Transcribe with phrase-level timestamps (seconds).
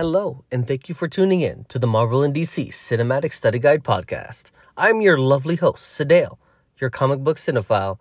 [0.00, 3.84] Hello, and thank you for tuning in to the Marvel and DC Cinematic Study Guide
[3.84, 4.50] podcast.
[4.74, 6.38] I'm your lovely host, Sadale,
[6.78, 7.98] your comic book cinephile,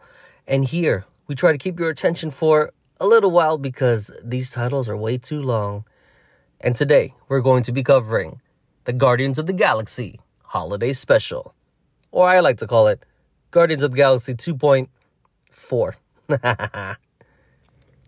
[0.47, 4.87] and here we try to keep your attention for a little while because these titles
[4.87, 5.83] are way too long.
[6.61, 8.39] And today we're going to be covering
[8.85, 11.53] the Guardians of the Galaxy Holiday Special,
[12.11, 13.05] or I like to call it
[13.51, 15.95] Guardians of the Galaxy 2.4.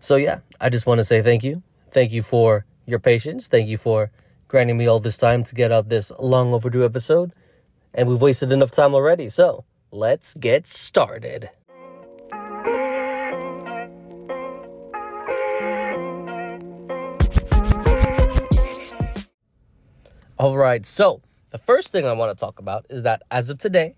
[0.00, 1.62] so, yeah, I just want to say thank you.
[1.90, 3.48] Thank you for your patience.
[3.48, 4.10] Thank you for
[4.48, 7.32] granting me all this time to get out this long overdue episode.
[7.94, 11.50] And we've wasted enough time already, so let's get started.
[20.38, 23.58] All right, so the first thing I want to talk about is that as of
[23.58, 23.94] today,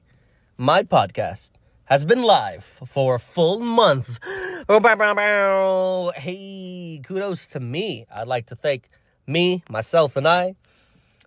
[0.58, 1.52] my podcast
[1.86, 4.18] has been live for a full month.
[6.16, 8.06] Hey, kudos to me.
[8.14, 8.88] I'd like to thank
[9.26, 10.54] me, myself, and I.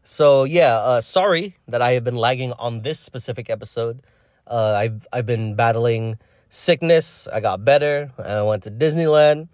[0.03, 4.01] So yeah, uh, sorry that I have been lagging on this specific episode.
[4.47, 6.17] Uh, I've I've been battling
[6.49, 7.27] sickness.
[7.27, 9.49] I got better, I went to Disneyland.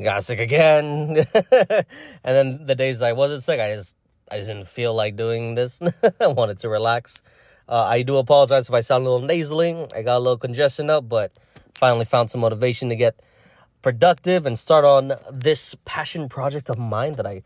[0.00, 3.96] Got sick again, and then the days I wasn't sick, I just
[4.30, 5.82] I just didn't feel like doing this.
[6.20, 7.22] I wanted to relax.
[7.68, 9.74] Uh, I do apologize if I sound a little nasally.
[9.94, 11.32] I got a little congestion up, but
[11.74, 13.18] finally found some motivation to get
[13.82, 17.42] productive and start on this passion project of mine that I,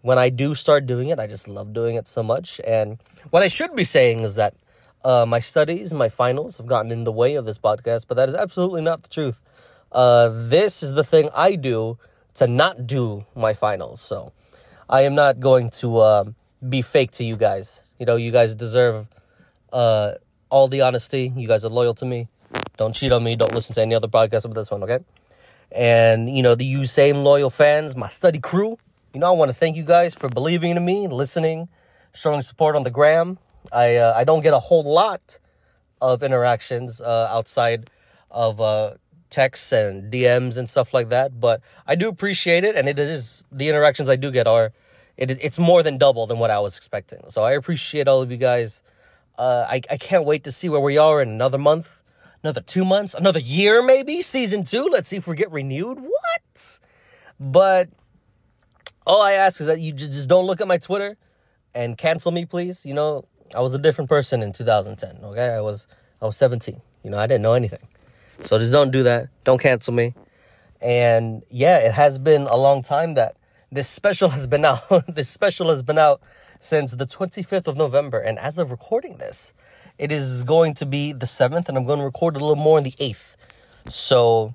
[0.00, 2.60] when I do start doing it, I just love doing it so much.
[2.66, 2.98] And
[3.30, 4.54] what I should be saying is that
[5.04, 8.28] uh, my studies, my finals have gotten in the way of this podcast, but that
[8.28, 9.40] is absolutely not the truth.
[9.92, 11.98] Uh, this is the thing I do
[12.34, 14.00] to not do my finals.
[14.00, 14.32] So
[14.88, 16.24] I am not going to uh,
[16.66, 17.94] be fake to you guys.
[17.98, 19.08] You know, you guys deserve
[19.72, 20.12] uh,
[20.50, 21.32] all the honesty.
[21.36, 22.28] You guys are loyal to me.
[22.76, 23.36] Don't cheat on me.
[23.36, 25.00] Don't listen to any other podcast but this one, okay?
[25.72, 28.78] And, you know, the you same loyal fans, my study crew,
[29.12, 31.68] you know, I want to thank you guys for believing in me, listening,
[32.14, 33.38] showing support on the gram.
[33.72, 35.38] I, uh, I don't get a whole lot
[36.00, 37.90] of interactions uh, outside
[38.30, 38.94] of uh,
[39.30, 42.76] texts and DMs and stuff like that, but I do appreciate it.
[42.76, 44.72] And it is the interactions I do get are,
[45.16, 47.20] it, it's more than double than what I was expecting.
[47.28, 48.82] So I appreciate all of you guys
[49.38, 52.02] uh, I, I can't wait to see where we are in another month,
[52.42, 54.88] another two months, another year, maybe season two.
[54.90, 55.98] Let's see if we get renewed.
[56.00, 56.80] What?
[57.38, 57.88] But
[59.06, 61.16] all I ask is that you just don't look at my Twitter
[61.74, 62.84] and cancel me, please.
[62.84, 65.24] You know, I was a different person in 2010.
[65.24, 65.86] Okay, I was
[66.20, 66.80] I was 17.
[67.04, 67.86] You know, I didn't know anything.
[68.40, 69.28] So just don't do that.
[69.44, 70.14] Don't cancel me.
[70.82, 73.36] And yeah, it has been a long time that
[73.70, 74.82] this special has been out.
[75.08, 76.20] this special has been out
[76.60, 78.18] since the 25th of November.
[78.18, 79.52] And as of recording this,
[79.98, 82.78] it is going to be the 7th, and I'm going to record a little more
[82.78, 83.36] on the 8th.
[83.88, 84.54] So,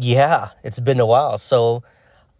[0.00, 1.38] yeah, it's been a while.
[1.38, 1.82] So,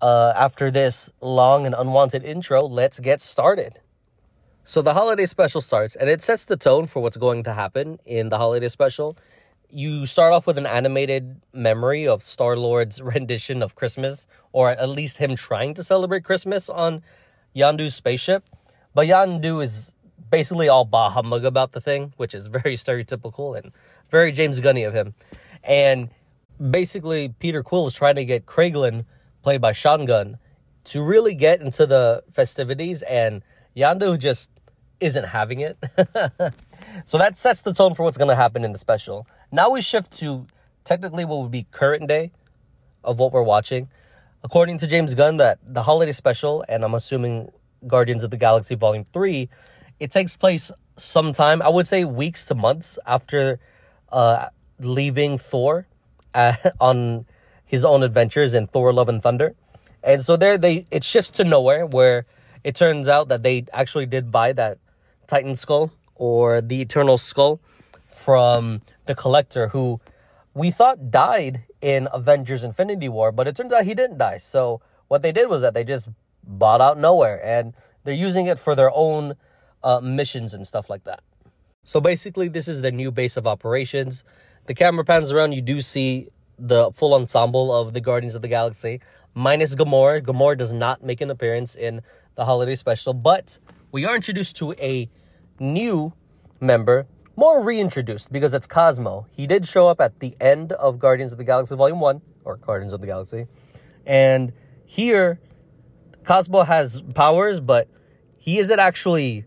[0.03, 3.81] uh, after this long and unwanted intro, let's get started.
[4.65, 7.99] So, the holiday special starts, and it sets the tone for what's going to happen
[8.05, 9.17] in the holiday special.
[9.69, 14.88] You start off with an animated memory of Star Lord's rendition of Christmas, or at
[14.88, 17.03] least him trying to celebrate Christmas on
[17.54, 18.44] Yondu's spaceship.
[18.94, 19.94] But Yondu is
[20.31, 23.72] basically all bah humbug about the thing, which is very stereotypical and
[24.10, 25.15] very James Gunny of him.
[25.65, 26.10] And
[26.71, 29.04] basically, Peter Quill is trying to get Kraglin,
[29.43, 30.38] played by Sean Gunn,
[30.84, 33.43] to really get into the festivities, and
[33.77, 34.50] Yondu just
[35.01, 35.77] isn't having it.
[37.05, 39.27] so that sets the tone for what's going to happen in the special.
[39.53, 40.47] Now we shift to
[40.84, 42.33] technically what would be current day
[43.05, 43.89] of what we're watching.
[44.43, 47.51] According to James Gunn, that the holiday special, and I'm assuming
[47.87, 49.49] Guardians of the Galaxy Volume 3,
[49.99, 53.59] it takes place sometime, I would say weeks to months after
[54.11, 54.47] uh,
[54.78, 55.87] leaving Thor
[56.34, 57.27] uh, on
[57.65, 59.55] his own adventures in Thor Love and Thunder.
[60.03, 62.27] And so there they it shifts to Knowhere where
[62.63, 64.78] it turns out that they actually did buy that
[65.27, 67.61] Titan skull or the Eternal skull
[68.09, 70.01] from the collector who
[70.55, 74.39] we thought died in Avengers Infinity War, but it turns out he didn't die.
[74.39, 76.09] So what they did was that they just
[76.43, 79.34] bought out Knowhere and they're using it for their own
[79.84, 81.21] uh, missions and stuff like that.
[81.84, 84.25] So basically, this is the new base of operations.
[84.67, 88.49] The camera pans around, you do see the full ensemble of the Guardians of the
[88.49, 89.01] Galaxy,
[89.34, 90.21] minus Gamora.
[90.22, 92.01] Gamora does not make an appearance in
[92.34, 93.59] the holiday special, but
[93.97, 95.09] we are introduced to a
[95.59, 96.13] new
[96.60, 99.27] member, more reintroduced because it's Cosmo.
[99.31, 102.59] He did show up at the end of Guardians of the Galaxy Volume 1, or
[102.59, 103.47] Guardians of the Galaxy,
[104.04, 104.53] and
[104.84, 105.41] here
[106.25, 107.89] Cosmo has powers, but
[108.37, 109.47] he isn't actually,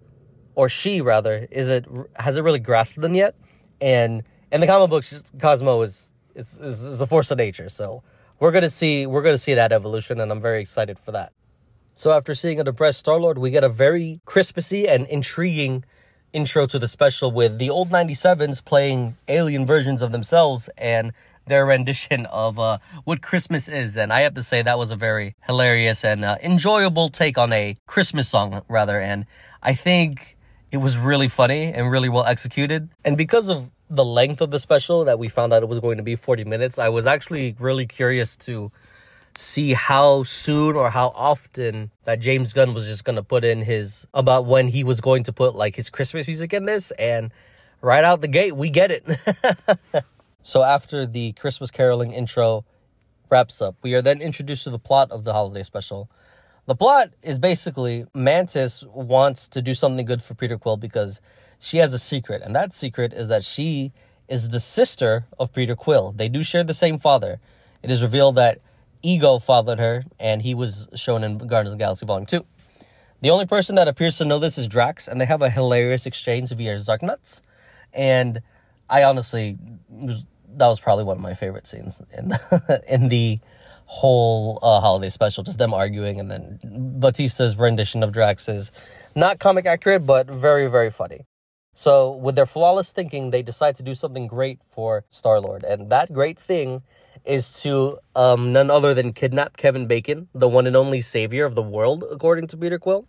[0.56, 1.86] or she rather, is it
[2.16, 3.36] hasn't really grasped them yet.
[3.80, 7.69] And in the comic books, Cosmo is is, is, is a force of nature.
[7.69, 8.01] So
[8.40, 11.34] we're gonna see we're gonna see that evolution, and I'm very excited for that.
[12.00, 15.84] So after seeing a depressed Star Lord, we get a very Christmassy and intriguing
[16.31, 21.12] intro to the special with the Old 97's playing alien versions of themselves and
[21.46, 23.98] their rendition of uh, what Christmas is.
[23.98, 27.51] And I have to say that was a very hilarious and uh, enjoyable take on
[27.51, 29.01] a Christmas song, rather.
[29.01, 29.25] And
[29.62, 30.38] I think
[30.72, 32.88] it was really funny and really well executed.
[33.04, 35.98] And because of the length of the special that we found out it was going
[35.98, 38.72] to be 40 minutes, I was actually really curious to
[39.36, 44.08] see how soon or how often that James Gunn was just gonna put in his
[44.14, 47.31] about when he was going to put like his Christmas music in this and
[47.81, 49.06] right out the gate we get it.
[50.42, 52.66] so after the Christmas caroling intro
[53.30, 56.10] wraps up, we are then introduced to the plot of the holiday special.
[56.66, 61.22] The plot is basically Mantis wants to do something good for Peter Quill because
[61.60, 63.92] she has a secret, and that secret is that she
[64.28, 66.14] is the sister of Peter Quill.
[66.16, 67.40] They do share the same father.
[67.82, 68.60] It is revealed that
[69.01, 72.46] Ego fathered her, and he was shown in Guardians of the Galaxy Volume 2.
[73.22, 76.06] The only person that appears to know this is Drax, and they have a hilarious
[76.06, 77.42] exchange via Zarknuts.
[77.94, 78.42] And
[78.90, 79.57] I honestly,
[79.90, 83.40] that was probably one of my favorite scenes in the, in the
[83.86, 85.44] whole uh, holiday special.
[85.44, 86.60] Just them arguing, and then
[87.00, 88.72] Bautista's rendition of Drax is
[89.16, 91.22] not comic accurate, but very, very funny.
[91.74, 95.90] So, with their flawless thinking, they decide to do something great for Star Lord, and
[95.90, 96.84] that great thing
[97.30, 101.54] is to um, none other than kidnap Kevin Bacon, the one and only savior of
[101.54, 103.08] the world, according to Peter Quill.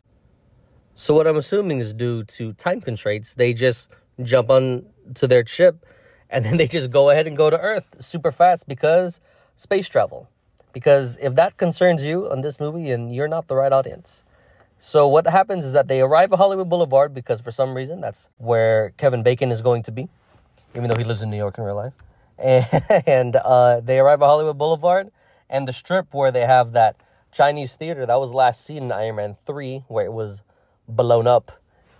[0.95, 3.91] So what I'm assuming is due to time constraints, they just
[4.23, 4.85] jump on
[5.15, 5.87] to their ship
[6.29, 9.21] and then they just go ahead and go to Earth super fast because
[9.57, 10.29] space travel.
[10.73, 14.23] Because if that concerns you on this movie, and you're not the right audience.
[14.79, 18.31] So what happens is that they arrive at Hollywood Boulevard because for some reason that's
[18.39, 20.09] where Kevin Bacon is going to be,
[20.77, 21.95] even though he lives in New York in real life
[23.07, 25.11] and uh, they arrive at Hollywood Boulevard
[25.49, 26.97] and the strip where they have that
[27.33, 30.43] Chinese theater that was last seen in Iron Man 3 where it was
[30.89, 31.53] blown up.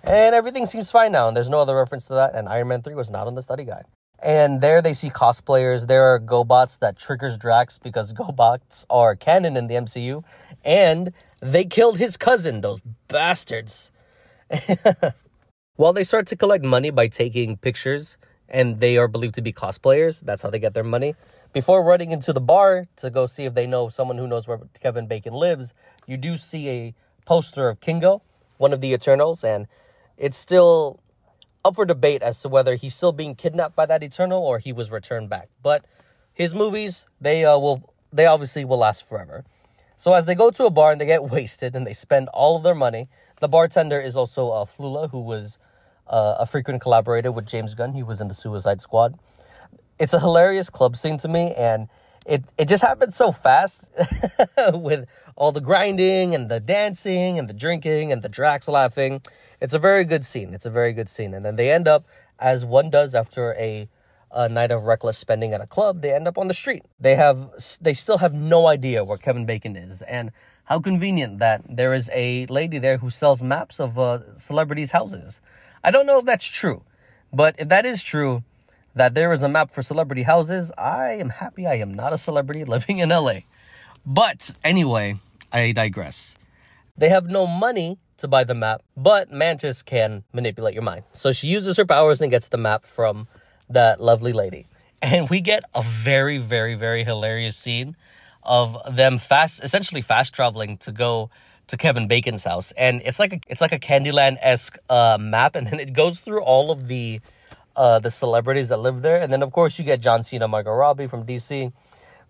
[0.03, 2.35] And everything seems fine now, and there's no other reference to that.
[2.35, 3.85] And Iron Man 3 was not on the study guide.
[4.23, 5.87] And there they see cosplayers.
[5.87, 10.25] There are GoBots that triggers Drax because GoBots are canon in the MCU.
[10.65, 13.91] And they killed his cousin, those bastards.
[15.77, 18.19] While they start to collect money by taking pictures
[18.51, 20.21] and they are believed to be cosplayers.
[20.21, 21.15] That's how they get their money.
[21.53, 24.61] Before running into the bar to go see if they know someone who knows where
[24.81, 25.75] Kevin Bacon lives,
[26.07, 26.95] you do see a
[27.25, 28.23] poster of Kingo,
[28.59, 29.67] one of the Eternals, and
[30.17, 31.01] it's still
[31.65, 34.73] up for debate as to whether he's still being kidnapped by that Eternal or he
[34.73, 35.49] was returned back.
[35.63, 35.85] But
[36.33, 39.45] his movies, they uh, will they obviously will last forever.
[39.97, 42.57] So as they go to a bar and they get wasted and they spend all
[42.57, 43.09] of their money,
[43.41, 45.59] the bartender is also uh, Flula, who was
[46.11, 47.93] uh, a frequent collaborator with James Gunn.
[47.95, 49.19] He was in the Suicide Squad.
[49.99, 51.89] It's a hilarious club scene to me, and
[52.27, 53.89] it it just happened so fast
[54.73, 59.23] with all the grinding and the dancing and the drinking and the Drax laughing.
[59.61, 60.53] It's a very good scene.
[60.53, 62.05] It's a very good scene, and then they end up
[62.39, 63.89] as one does after a
[64.33, 66.85] a night of reckless spending at a club, they end up on the street.
[66.99, 70.31] They have they still have no idea where Kevin Bacon is, and
[70.65, 75.41] how convenient that there is a lady there who sells maps of uh, celebrities' houses.
[75.83, 76.83] I don't know if that's true,
[77.33, 78.45] but if that is true,
[78.95, 82.19] that there is a map for celebrity houses, I am happy I am not a
[82.19, 83.41] celebrity living in LA.
[84.05, 85.21] But anyway,
[85.53, 86.37] I digress.
[86.97, 91.05] They have no money to buy the map, but Mantis can manipulate your mind.
[91.13, 93.29] So she uses her powers and gets the map from
[93.69, 94.67] that lovely lady.
[95.01, 97.97] And we get a very, very, very hilarious scene
[98.43, 101.31] of them fast, essentially fast traveling to go
[101.71, 105.55] to Kevin Bacon's house, and it's like a it's like a Candyland esque uh, map,
[105.57, 107.21] and then it goes through all of the
[107.77, 110.73] uh, the celebrities that live there, and then of course you get John Cena, Margot
[110.73, 111.73] Robbie from DC,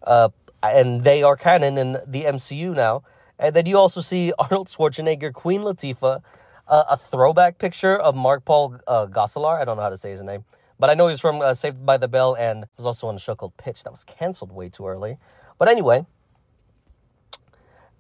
[0.05, 0.29] uh,
[0.63, 3.03] and they are canon in the MCU now,
[3.39, 6.23] and then you also see Arnold Schwarzenegger, Queen Latifah,
[6.69, 9.61] uh, a throwback picture of Mark Paul uh, Gosselaar.
[9.61, 10.45] I don't know how to say his name,
[10.79, 13.19] but I know he's from uh, Saved by the Bell, and was also on a
[13.19, 15.17] show called Pitch that was canceled way too early.
[15.59, 16.07] But anyway,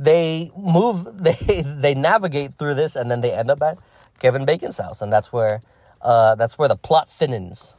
[0.00, 3.78] they move they they navigate through this and then they end up at
[4.19, 5.61] Kevin Bacon's house and that's where
[6.02, 7.76] uh, that's where the plot thinnens.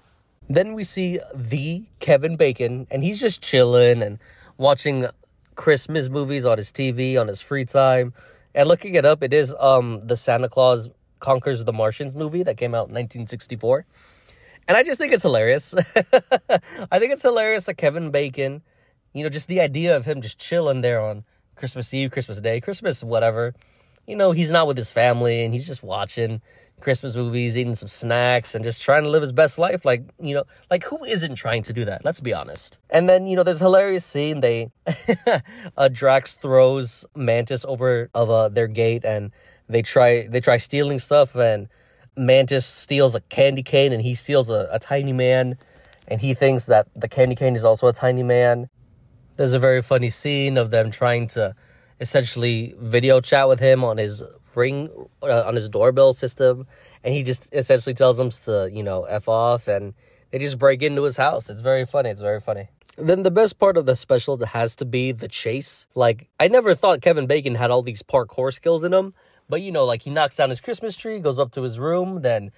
[0.47, 4.19] Then we see the Kevin Bacon and he's just chilling and
[4.57, 5.07] watching
[5.55, 8.13] Christmas movies on his TV on his free time.
[8.53, 12.57] And looking it up, it is um the Santa Claus Conquers the Martians movie that
[12.57, 13.85] came out in 1964.
[14.67, 15.73] And I just think it's hilarious.
[16.91, 18.61] I think it's hilarious that Kevin Bacon,
[19.13, 21.23] you know, just the idea of him just chilling there on
[21.61, 23.53] Christmas Eve, Christmas Day, Christmas, whatever.
[24.07, 26.41] you know, he's not with his family and he's just watching
[26.81, 29.85] Christmas movies, eating some snacks, and just trying to live his best life.
[29.85, 32.03] Like, you know, like who isn't trying to do that?
[32.03, 32.79] Let's be honest.
[32.89, 34.41] And then, you know, there's a hilarious scene.
[34.41, 34.71] They,
[35.77, 39.31] uh, Drax throws Mantis over of uh, their gate and
[39.69, 41.67] they try, they try stealing stuff and
[42.17, 45.59] Mantis steals a candy cane and he steals a, a tiny man
[46.07, 48.67] and he thinks that the candy cane is also a tiny man.
[49.37, 51.55] There's a very funny scene of them trying to
[51.99, 54.23] essentially video chat with him on his
[54.55, 54.89] ring
[55.23, 56.67] uh, on his doorbell system
[57.03, 59.93] and he just essentially tells them to you know f off and
[60.31, 61.49] they just break into his house.
[61.49, 62.09] It's very funny.
[62.09, 62.69] It's very funny.
[62.97, 65.87] Then the best part of the special has to be the chase.
[65.95, 69.11] Like i never thought kevin bacon had all these parkour skills in him
[69.49, 72.21] but you know like he knocks down his christmas tree goes up to his room
[72.21, 72.51] then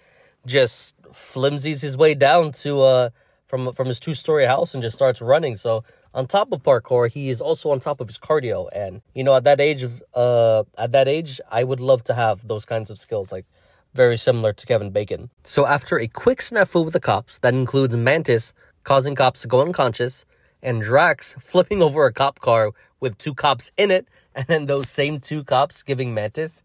[0.46, 3.10] just flimsies his way down to uh
[3.53, 5.56] from from his two story house and just starts running.
[5.56, 8.70] So on top of parkour, he is also on top of his cardio.
[8.74, 12.13] And you know, at that age of uh, at that age, I would love to
[12.13, 13.46] have those kinds of skills, like
[13.93, 15.29] very similar to Kevin Bacon.
[15.43, 18.53] So after a quick snafu with the cops, that includes Mantis
[18.84, 20.25] causing cops to go unconscious,
[20.62, 24.89] and Drax flipping over a cop car with two cops in it, and then those
[24.89, 26.63] same two cops giving Mantis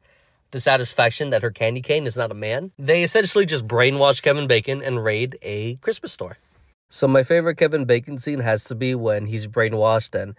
[0.51, 2.73] the satisfaction that her candy cane is not a man.
[2.79, 6.39] They essentially just brainwash Kevin Bacon and raid a Christmas store.
[6.89, 10.35] So my favorite Kevin Bacon scene has to be when he's brainwashed and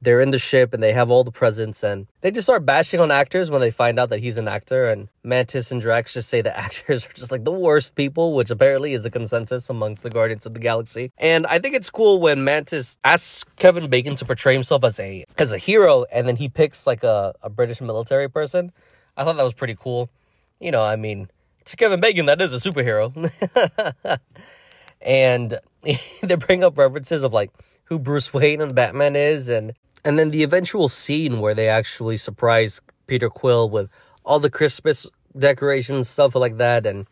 [0.00, 2.98] they're in the ship and they have all the presents and they just start bashing
[2.98, 6.28] on actors when they find out that he's an actor and Mantis and Drax just
[6.28, 10.02] say the actors are just like the worst people, which apparently is a consensus amongst
[10.02, 11.12] the Guardians of the Galaxy.
[11.18, 15.24] And I think it's cool when Mantis asks Kevin Bacon to portray himself as a
[15.38, 18.72] as a hero and then he picks like a, a British military person.
[19.16, 20.10] I thought that was pretty cool.
[20.58, 21.28] You know, I mean,
[21.64, 23.12] to Kevin Bacon, that is a superhero.
[25.00, 25.58] and
[26.22, 27.50] they bring up references of like
[27.84, 29.74] who Bruce Wayne and Batman is, and
[30.04, 33.90] and then the eventual scene where they actually surprise Peter Quill with
[34.24, 37.06] all the Christmas decorations, stuff like that, and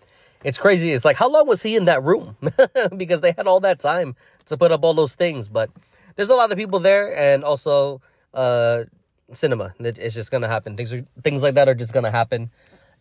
[0.44, 0.92] it's crazy.
[0.92, 2.36] It's like how long was he in that room?
[2.96, 4.14] because they had all that time
[4.46, 5.70] to put up all those things, but
[6.14, 8.00] there's a lot of people there, and also
[8.34, 8.84] uh,
[9.32, 9.74] cinema.
[9.80, 10.76] It's just gonna happen.
[10.76, 12.50] Things are things like that are just gonna happen,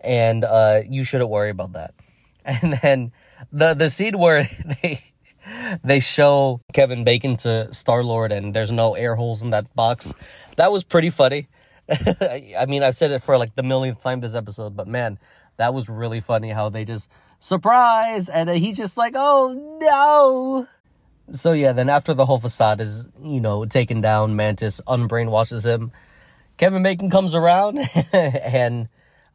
[0.02, 1.94] and uh, you shouldn't worry about that.
[2.46, 3.12] And then
[3.52, 4.44] the the scene where
[4.82, 5.02] they
[5.84, 10.14] they show Kevin Bacon to Star Lord, and there's no air holes in that box.
[10.56, 11.48] That was pretty funny.
[11.90, 15.18] I mean, I've said it for like the millionth time this episode, but man,
[15.58, 20.68] that was really funny how they just surprise, and he's just like, "Oh no."
[21.32, 25.92] So yeah, then after the whole facade is you know taken down, Mantis unbrainwashes him.
[26.58, 27.80] Kevin Bacon comes around
[28.14, 28.90] and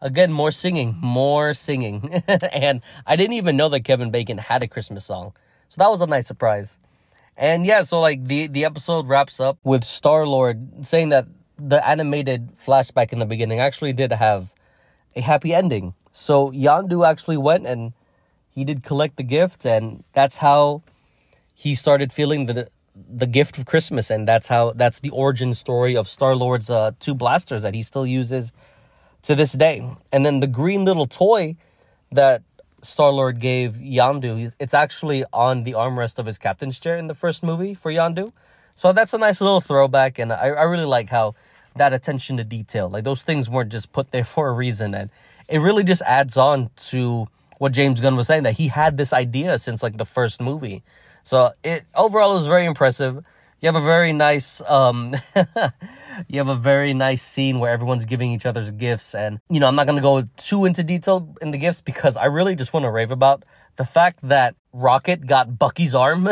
[0.04, 4.68] again more singing more singing and i didn't even know that kevin bacon had a
[4.68, 5.32] christmas song
[5.74, 6.78] so that was a nice surprise
[7.36, 11.26] and yeah so like the the episode wraps up with star lord saying that
[11.58, 14.54] the animated flashback in the beginning actually did have
[15.16, 17.92] a happy ending so yondu actually went and
[18.50, 20.82] he did collect the gift and that's how
[21.54, 25.96] he started feeling the the gift of christmas and that's how that's the origin story
[25.96, 28.52] of star lord's uh, two blasters that he still uses
[29.24, 29.82] to this day.
[30.12, 31.56] And then the green little toy
[32.12, 32.42] that
[32.84, 37.14] Star Lord gave Yondu, it's actually on the armrest of his captain's chair in the
[37.14, 38.32] first movie for Yondu.
[38.74, 41.34] So that's a nice little throwback, and I, I really like how
[41.76, 45.10] that attention to detail, like those things weren't just put there for a reason, and
[45.48, 49.12] it really just adds on to what James Gunn was saying that he had this
[49.12, 50.82] idea since like the first movie.
[51.22, 53.24] So it overall was very impressive
[53.64, 55.14] you have a very nice um
[56.28, 59.14] you have a very nice scene where everyone's giving each other's gifts.
[59.14, 62.14] And you know i'm not going to go too into detail in the gifts because
[62.18, 63.42] i really just want to rave about
[63.76, 66.28] the fact that rocket got bucky's arm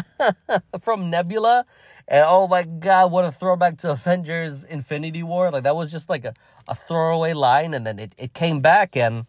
[0.80, 1.66] from nebula.
[2.08, 5.52] And oh my god what a throwback to avengers infinity war.
[5.52, 6.34] Like that was just like a,
[6.66, 7.74] a throwaway line.
[7.74, 9.26] And then it, it came back and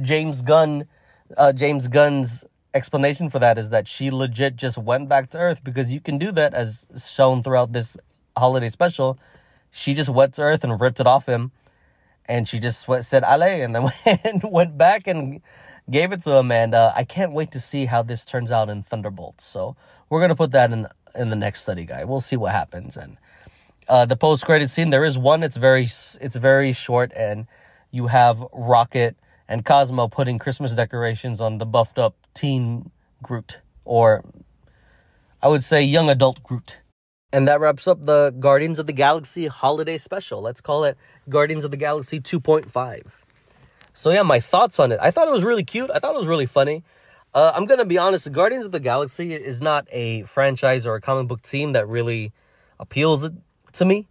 [0.00, 0.86] james gunn
[1.36, 2.44] uh, james gunn's
[2.74, 6.18] explanation for that is that she legit just went back to Earth because you can
[6.18, 7.96] do that as shown throughout this
[8.36, 9.18] holiday special.
[9.70, 11.52] She just went to Earth and ripped it off him,
[12.26, 15.40] and she just said "Ale" and then went, back and
[15.90, 16.50] gave it to him.
[16.50, 19.44] And uh, I can't wait to see how this turns out in Thunderbolts.
[19.44, 19.76] So
[20.08, 22.06] we're gonna put that in in the next study guide.
[22.08, 22.96] We'll see what happens.
[22.96, 23.16] And
[23.88, 25.42] uh, the post credit scene, there is one.
[25.42, 27.46] It's very it's very short, and
[27.90, 29.16] you have Rocket
[29.50, 32.90] and Cosmo putting Christmas decorations on the buffed up teen
[33.20, 34.24] Groot, or
[35.42, 36.78] I would say young adult Groot.
[37.32, 40.40] And that wraps up the Guardians of the Galaxy holiday special.
[40.40, 40.96] Let's call it
[41.28, 43.22] Guardians of the Galaxy 2.5.
[43.92, 44.98] So, yeah, my thoughts on it.
[45.02, 45.90] I thought it was really cute.
[45.92, 46.84] I thought it was really funny.
[47.34, 50.94] Uh, I'm going to be honest, Guardians of the Galaxy is not a franchise or
[50.94, 52.32] a comic book team that really
[52.78, 53.28] appeals
[53.72, 54.08] to me.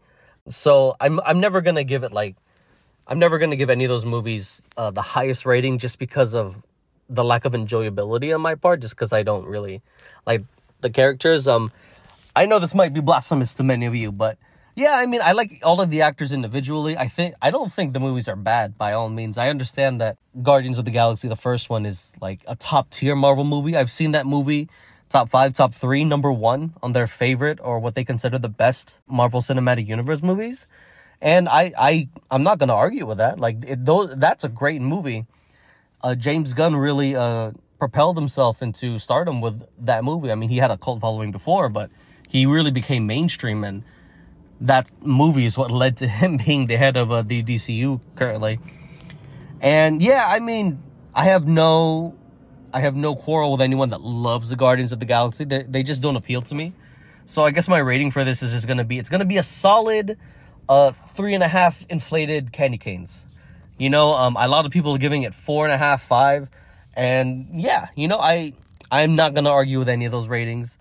[0.50, 2.36] So, I'm, I'm never going to give it like
[3.10, 6.64] I'm never gonna give any of those movies uh, the highest rating just because of
[7.10, 9.82] the lack of enjoyability on my part, just because I don't really
[10.28, 10.44] like
[10.82, 11.48] the characters.
[11.48, 11.72] Um,
[12.36, 14.38] I know this might be blasphemous to many of you, but
[14.76, 16.96] yeah, I mean, I like all of the actors individually.
[16.98, 19.40] I think I don't think the movies are bad by all means.
[19.40, 23.16] I understand that Guardians of the Galaxy, the first one, is like a top tier
[23.16, 23.76] Marvel movie.
[23.76, 24.70] I've seen that movie
[25.10, 29.00] top five, top three, number one on their favorite or what they consider the best
[29.08, 30.68] Marvel Cinematic Universe movies.
[31.22, 33.40] And I, I, I'm not gonna argue with that.
[33.40, 35.26] Like, it, those, that's a great movie.
[36.02, 40.32] Uh, James Gunn really uh, propelled himself into stardom with that movie.
[40.32, 41.90] I mean, he had a cult following before, but
[42.28, 43.84] he really became mainstream and
[44.62, 48.60] that movie is what led to him being the head of uh, the DCU currently.
[49.62, 50.82] And yeah, I mean,
[51.14, 52.16] I have no,
[52.74, 55.44] I have no quarrel with anyone that loves the Guardians of the Galaxy.
[55.44, 56.74] They, they just don't appeal to me.
[57.26, 59.44] So I guess my rating for this is just gonna be, it's gonna be a
[59.44, 60.18] solid,
[60.70, 63.28] uh, three and a half inflated candy canes.
[63.78, 66.50] You know, um, a lot of people are giving it four and a half, five,
[66.94, 68.54] and yeah, you know, I,
[68.90, 70.78] I'm not gonna argue with any of those ratings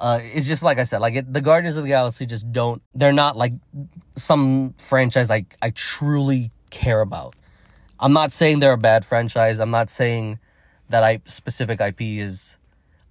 [0.00, 2.82] uh, it's just like I said, like it, the Guardians of the Galaxy just don't.
[2.94, 3.52] They're not like
[4.14, 7.34] some franchise I I truly care about.
[7.98, 9.58] I'm not saying they're a bad franchise.
[9.58, 10.38] I'm not saying
[10.88, 12.56] that I specific IP is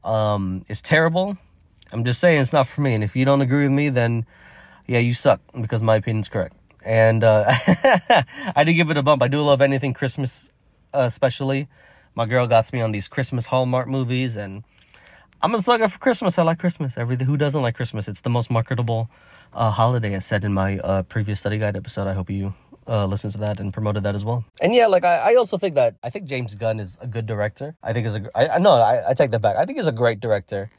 [0.03, 1.37] um is terrible.
[1.91, 2.93] I'm just saying it's not for me.
[2.93, 4.25] And if you don't agree with me, then
[4.87, 6.55] yeah, you suck because my opinion's correct.
[6.83, 7.45] And uh,
[8.55, 9.21] I did give it a bump.
[9.21, 10.51] I do love anything Christmas,
[10.93, 11.67] uh, especially.
[12.15, 14.63] My girl got me on these Christmas Hallmark movies and
[15.41, 16.39] I'm a sucker for Christmas.
[16.39, 16.97] I like Christmas.
[16.97, 17.27] Everything.
[17.27, 18.07] Who doesn't like Christmas?
[18.07, 19.09] It's the most marketable
[19.53, 20.15] uh, holiday.
[20.15, 22.07] I said in my uh, previous study guide episode.
[22.07, 22.55] I hope you
[22.87, 24.45] uh, listened to that and promoted that as well.
[24.61, 27.27] And yeah, like I, I also think that I think James Gunn is a good
[27.27, 27.75] director.
[27.83, 28.31] I think is a.
[28.35, 29.57] I, no, I, I take that back.
[29.57, 30.71] I think he's a great director.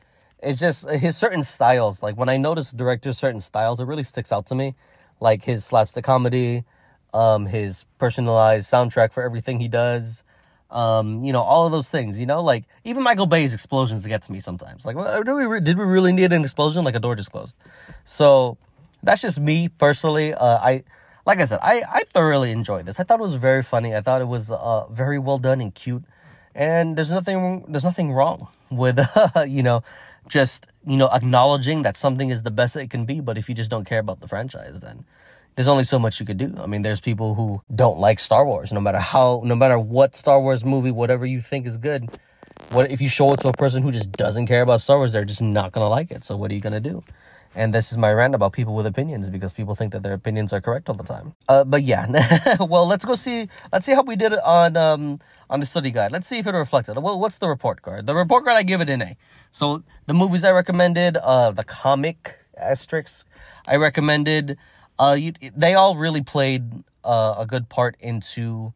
[0.43, 2.03] It's just his certain styles.
[2.03, 4.75] Like when I notice directors' certain styles, it really sticks out to me.
[5.21, 6.65] Like his slapstick comedy,
[7.13, 10.23] um, his personalized soundtrack for everything he does
[10.71, 14.23] um, you know, all of those things, you know, like even Michael Bay's explosions get
[14.23, 14.85] to me sometimes.
[14.85, 16.85] Like, well, do we re- did we really need an explosion?
[16.85, 17.57] Like a door just closed.
[18.05, 18.59] So
[19.03, 20.35] that's just me personally.
[20.35, 20.85] Uh, I,
[21.25, 23.01] like I said, I, I thoroughly enjoyed this.
[23.01, 23.95] I thought it was very funny.
[23.95, 26.05] I thought it was, uh, very well done and cute.
[26.55, 29.83] And there's nothing, there's nothing wrong with, uh, you know,
[30.29, 33.21] just, you know, acknowledging that something is the best that it can be.
[33.21, 35.05] But if you just don't care about the franchise, then
[35.55, 36.55] there's only so much you could do.
[36.59, 40.15] I mean, there's people who don't like Star Wars, no matter how, no matter what
[40.15, 42.09] Star Wars movie, whatever you think is good.
[42.71, 45.13] What if you show it to a person who just doesn't care about Star Wars?
[45.13, 46.25] They're just not gonna like it.
[46.25, 47.03] So what are you gonna do?
[47.59, 50.53] And this is my rant about people with opinions because people think that their opinions
[50.53, 51.35] are correct all the time.
[51.49, 52.07] Uh, but yeah,
[52.61, 53.49] well, let's go see.
[53.73, 56.13] Let's see how we did on um on the study guide.
[56.13, 56.97] Let's see if it reflected.
[56.99, 58.07] Well, what's the report card?
[58.07, 59.17] The report card I give it an A.
[59.51, 63.25] So the movies I recommended, uh, the comic asterisks
[63.67, 64.57] I recommended
[64.99, 68.73] uh, you, they all really played uh, a good part into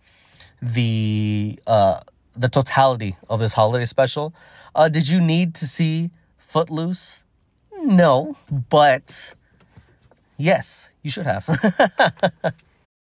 [0.61, 2.01] the uh,
[2.37, 4.35] the totality of this holiday special.
[4.75, 7.25] Uh, did you need to see Footloose?
[7.85, 8.37] No,
[8.71, 9.35] but
[10.37, 11.47] yes, you should have.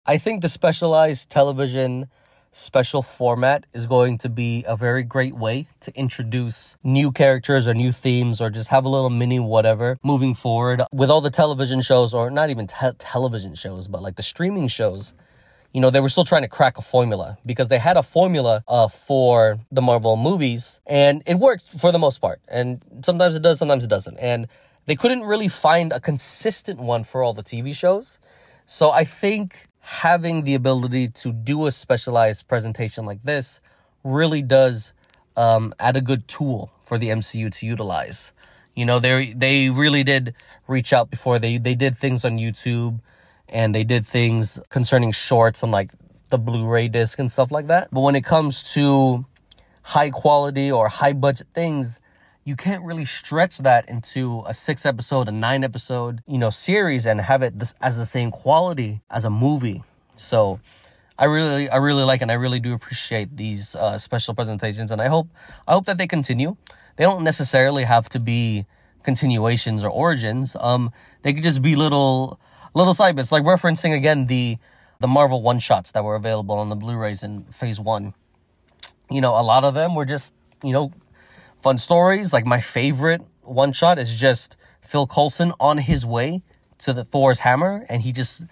[0.06, 2.08] I think the specialized television
[2.52, 7.74] special format is going to be a very great way to introduce new characters or
[7.74, 10.82] new themes or just have a little mini whatever moving forward.
[10.91, 14.67] With all the television shows or not even te- television shows but like the streaming
[14.67, 15.13] shows
[15.74, 18.63] you know they were still trying to crack a formula because they had a formula
[18.67, 22.41] uh, for the marvel movies and it worked for the most part.
[22.50, 24.17] And sometimes it does sometimes it doesn't.
[24.17, 24.48] And
[24.86, 28.20] they couldn't really find a consistent one for all the tv shows
[28.65, 33.62] so i think having the ability to do a specialized presentation like this
[34.04, 34.94] really does
[35.36, 38.32] um, add a good tool for the MCU to utilize.
[38.76, 40.34] You know, they they really did
[40.67, 43.00] reach out before they they did things on YouTube
[43.50, 45.91] and they did things concerning shorts and like
[46.30, 47.89] the Blu-ray disc and stuff like that.
[47.91, 49.26] But when it comes to
[49.84, 52.00] high quality or high budget things,
[52.43, 57.06] you can't really stretch that into a six episode, a nine episode, you know, series
[57.06, 59.84] and have it this, as the same quality as a movie.
[60.15, 60.60] So
[61.19, 65.01] I really, I really like and I really do appreciate these uh, special presentations, and
[65.01, 65.27] I hope,
[65.67, 66.58] I hope that they continue.
[66.95, 68.65] They don't necessarily have to be
[69.04, 70.56] continuations or origins.
[70.60, 72.39] Um, they could just be little,
[72.73, 74.58] little side bits, like referencing again the,
[74.99, 78.13] the Marvel one shots that were available on the Blu-rays in Phase One.
[79.10, 80.91] You know, a lot of them were just, you know,
[81.62, 82.34] fun stories.
[82.34, 86.41] Like my favorite one shot is just Phil Coulson on his way
[86.80, 88.43] to the Thor's hammer, and he just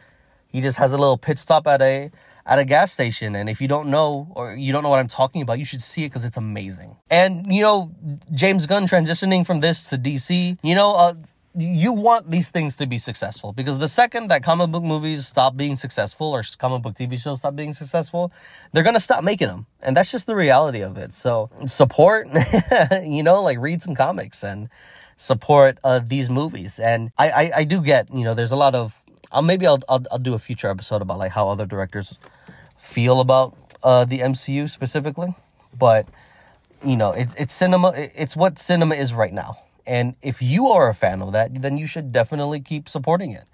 [0.47, 2.11] he just has a little pit stop at a
[2.45, 3.35] at a gas station.
[3.35, 5.81] And if you don't know or you don't know what I'm talking about, you should
[5.81, 6.97] see it because it's amazing.
[7.09, 7.91] And you know,
[8.33, 11.13] James Gunn transitioning from this to DC, you know, uh,
[11.55, 15.57] you want these things to be successful because the second that comic book movies stop
[15.57, 18.31] being successful or comic book TV shows stop being successful,
[18.71, 21.11] they're gonna stop making them, and that's just the reality of it.
[21.11, 22.27] So support,
[23.03, 24.69] you know, like read some comics and
[25.17, 26.79] support uh, these movies.
[26.79, 29.01] And I, I I do get you know there's a lot of
[29.43, 32.19] maybe I'll, I'll I'll do a future episode about like how other directors
[32.77, 35.33] feel about uh the MCU specifically,
[35.77, 36.07] but
[36.85, 39.57] you know it's it's cinema it's what cinema is right now
[39.89, 43.45] and if you are a fan of that, then you should definitely keep supporting it.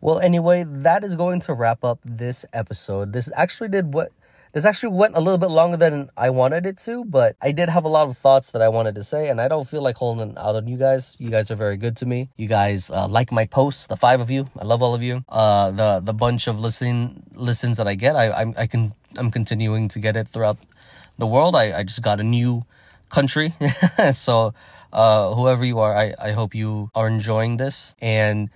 [0.00, 3.12] Well, anyway, that is going to wrap up this episode.
[3.12, 4.12] This actually did what
[4.52, 7.70] this actually went a little bit longer than I wanted it to, but I did
[7.70, 9.96] have a lot of thoughts that I wanted to say, and I don't feel like
[9.96, 11.16] holding out on you guys.
[11.18, 12.28] You guys are very good to me.
[12.36, 14.46] You guys uh, like my posts, the five of you.
[14.56, 15.24] I love all of you.
[15.28, 19.30] Uh, the the bunch of listen listens that I get, I I, I can I'm
[19.30, 20.58] continuing to get it throughout
[21.18, 21.56] the world.
[21.56, 22.62] I I just got a new
[23.08, 23.54] country,
[24.12, 24.54] so
[24.92, 27.96] uh, whoever you are, I, I hope you are enjoying this.
[28.00, 28.50] And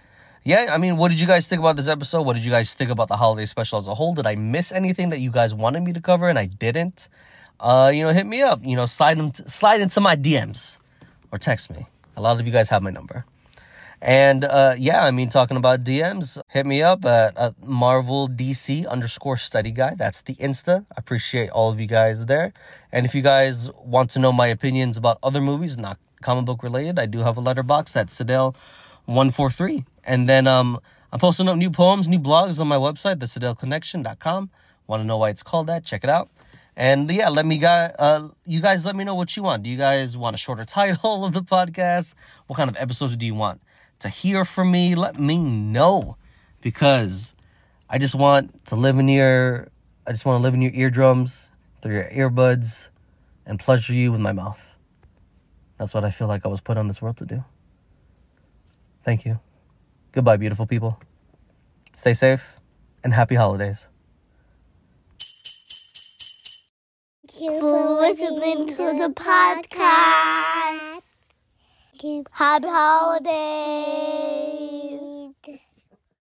[0.45, 2.23] yeah, I mean, what did you guys think about this episode?
[2.23, 4.15] What did you guys think about the holiday special as a whole?
[4.15, 7.09] Did I miss anything that you guys wanted me to cover and I didn't?
[7.59, 8.61] Uh, you know, hit me up.
[8.63, 10.79] You know, slide them, slide into my DMs
[11.33, 11.87] or text me.
[12.17, 13.25] A lot of you guys have my number.
[14.01, 18.87] And uh, yeah, I mean, talking about DMs, hit me up at, at Marvel DC
[18.87, 19.95] underscore study guy.
[19.95, 20.85] That's the Insta.
[20.93, 22.53] I appreciate all of you guys there.
[22.93, 26.63] And if you guys want to know my opinions about other movies, not comic book
[26.63, 29.85] related, I do have a Letterboxd at Sadell143.
[30.05, 30.81] And then um,
[31.13, 34.51] I'm posting up new poems, new blogs on my website, thesadellconnection.com.
[34.87, 35.85] Want to know why it's called that?
[35.85, 36.29] Check it out.
[36.77, 39.63] And yeah, let me guys, uh, you guys let me know what you want.
[39.63, 42.15] Do you guys want a shorter title of the podcast?
[42.47, 43.61] What kind of episodes do you want
[44.01, 44.95] to hear from me?
[44.95, 46.17] Let me know
[46.61, 47.35] because
[47.89, 49.69] I just want to live in your,
[50.07, 51.51] I just want to live in your eardrums
[51.81, 52.91] through your earbuds
[53.47, 54.76] and pleasure you with my mouth.
[55.79, 57.45] That's what I feel like I was put on this world to do.
[59.03, 59.41] Thank you.
[60.13, 61.01] Goodbye, beautiful people.
[61.95, 62.61] Stay safe
[63.05, 63.89] and happy holidays.
[67.29, 71.13] Thank you for listening to the podcast.
[72.33, 73.35] Happy holidays.